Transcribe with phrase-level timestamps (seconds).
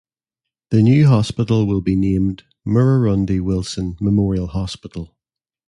[0.71, 5.15] The new hospital will be named Murrurundi Wilson Memorial Hospital.